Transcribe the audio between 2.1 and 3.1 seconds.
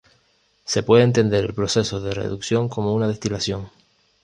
reducción como una